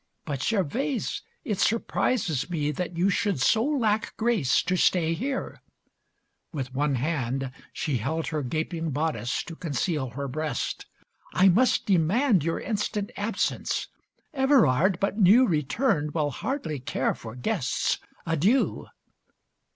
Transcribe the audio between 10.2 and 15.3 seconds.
breast. "I must demand Your instant absence. Everard, but